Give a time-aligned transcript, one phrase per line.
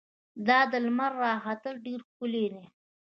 [0.47, 2.63] دا د لمر راختل ډېر ښکلی دي.